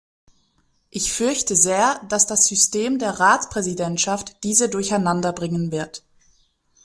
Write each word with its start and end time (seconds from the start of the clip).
Ich 0.89 1.13
fürchte 1.13 1.55
sehr, 1.55 2.01
dass 2.09 2.25
das 2.25 2.47
System 2.47 2.97
der 2.97 3.19
Ratspräsidentschaft 3.19 4.43
diese 4.43 4.67
durcheinander 4.67 5.31
bringen 5.31 5.71
wird. 5.71 6.03